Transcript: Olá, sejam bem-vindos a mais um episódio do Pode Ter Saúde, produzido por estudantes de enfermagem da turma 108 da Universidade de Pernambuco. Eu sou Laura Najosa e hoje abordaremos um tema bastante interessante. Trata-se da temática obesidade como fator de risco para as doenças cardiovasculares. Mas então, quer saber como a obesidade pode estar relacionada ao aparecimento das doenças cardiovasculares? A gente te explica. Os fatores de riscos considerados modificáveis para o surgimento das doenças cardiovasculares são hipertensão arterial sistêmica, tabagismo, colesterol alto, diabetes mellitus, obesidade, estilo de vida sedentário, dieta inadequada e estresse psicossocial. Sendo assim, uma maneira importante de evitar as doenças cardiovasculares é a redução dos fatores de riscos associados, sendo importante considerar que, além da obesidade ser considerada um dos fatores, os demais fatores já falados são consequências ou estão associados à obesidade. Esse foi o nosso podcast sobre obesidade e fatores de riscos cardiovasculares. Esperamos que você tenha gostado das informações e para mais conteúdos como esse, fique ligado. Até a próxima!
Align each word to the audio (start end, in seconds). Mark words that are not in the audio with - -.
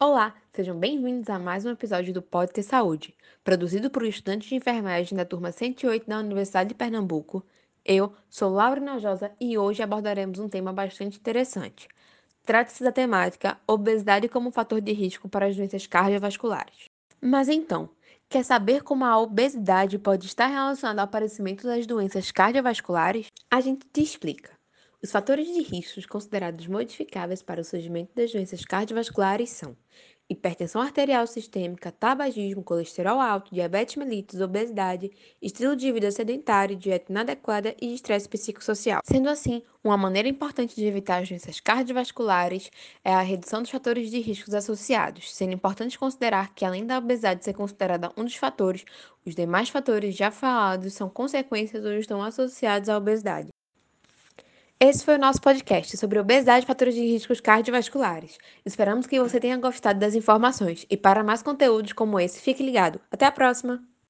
Olá, 0.00 0.32
sejam 0.52 0.78
bem-vindos 0.78 1.28
a 1.28 1.40
mais 1.40 1.66
um 1.66 1.70
episódio 1.70 2.14
do 2.14 2.22
Pode 2.22 2.52
Ter 2.52 2.62
Saúde, 2.62 3.16
produzido 3.42 3.90
por 3.90 4.04
estudantes 4.04 4.48
de 4.48 4.54
enfermagem 4.54 5.18
da 5.18 5.24
turma 5.24 5.50
108 5.50 6.08
da 6.08 6.20
Universidade 6.20 6.68
de 6.68 6.76
Pernambuco. 6.76 7.44
Eu 7.84 8.14
sou 8.30 8.48
Laura 8.48 8.80
Najosa 8.80 9.32
e 9.40 9.58
hoje 9.58 9.82
abordaremos 9.82 10.38
um 10.38 10.48
tema 10.48 10.72
bastante 10.72 11.18
interessante. 11.18 11.88
Trata-se 12.44 12.84
da 12.84 12.92
temática 12.92 13.58
obesidade 13.66 14.28
como 14.28 14.52
fator 14.52 14.80
de 14.80 14.92
risco 14.92 15.28
para 15.28 15.46
as 15.46 15.56
doenças 15.56 15.84
cardiovasculares. 15.84 16.84
Mas 17.20 17.48
então, 17.48 17.90
quer 18.28 18.44
saber 18.44 18.84
como 18.84 19.04
a 19.04 19.18
obesidade 19.18 19.98
pode 19.98 20.26
estar 20.26 20.46
relacionada 20.46 21.00
ao 21.00 21.06
aparecimento 21.06 21.66
das 21.66 21.88
doenças 21.88 22.30
cardiovasculares? 22.30 23.26
A 23.50 23.60
gente 23.60 23.84
te 23.92 24.00
explica. 24.00 24.57
Os 25.00 25.12
fatores 25.12 25.46
de 25.46 25.62
riscos 25.62 26.06
considerados 26.06 26.66
modificáveis 26.66 27.40
para 27.40 27.60
o 27.60 27.64
surgimento 27.64 28.10
das 28.16 28.32
doenças 28.32 28.64
cardiovasculares 28.64 29.50
são 29.50 29.76
hipertensão 30.28 30.82
arterial 30.82 31.24
sistêmica, 31.24 31.92
tabagismo, 31.92 32.64
colesterol 32.64 33.20
alto, 33.20 33.54
diabetes 33.54 33.94
mellitus, 33.94 34.40
obesidade, 34.40 35.12
estilo 35.40 35.76
de 35.76 35.92
vida 35.92 36.10
sedentário, 36.10 36.76
dieta 36.76 37.12
inadequada 37.12 37.76
e 37.80 37.94
estresse 37.94 38.28
psicossocial. 38.28 39.00
Sendo 39.04 39.28
assim, 39.28 39.62
uma 39.84 39.96
maneira 39.96 40.28
importante 40.28 40.74
de 40.74 40.84
evitar 40.84 41.22
as 41.22 41.28
doenças 41.28 41.60
cardiovasculares 41.60 42.68
é 43.04 43.14
a 43.14 43.22
redução 43.22 43.62
dos 43.62 43.70
fatores 43.70 44.10
de 44.10 44.18
riscos 44.18 44.52
associados, 44.52 45.32
sendo 45.32 45.54
importante 45.54 45.96
considerar 45.96 46.52
que, 46.56 46.64
além 46.64 46.84
da 46.84 46.98
obesidade 46.98 47.44
ser 47.44 47.54
considerada 47.54 48.10
um 48.16 48.24
dos 48.24 48.34
fatores, 48.34 48.84
os 49.24 49.36
demais 49.36 49.68
fatores 49.68 50.16
já 50.16 50.32
falados 50.32 50.92
são 50.92 51.08
consequências 51.08 51.84
ou 51.84 51.92
estão 51.92 52.20
associados 52.20 52.88
à 52.88 52.96
obesidade. 52.98 53.48
Esse 54.80 55.04
foi 55.04 55.16
o 55.16 55.18
nosso 55.18 55.40
podcast 55.40 55.96
sobre 55.96 56.20
obesidade 56.20 56.64
e 56.64 56.66
fatores 56.66 56.94
de 56.94 57.00
riscos 57.00 57.40
cardiovasculares. 57.40 58.38
Esperamos 58.64 59.08
que 59.08 59.18
você 59.18 59.40
tenha 59.40 59.56
gostado 59.56 59.98
das 59.98 60.14
informações 60.14 60.86
e 60.88 60.96
para 60.96 61.24
mais 61.24 61.42
conteúdos 61.42 61.92
como 61.92 62.20
esse, 62.20 62.40
fique 62.40 62.62
ligado. 62.62 63.00
Até 63.10 63.26
a 63.26 63.32
próxima! 63.32 63.82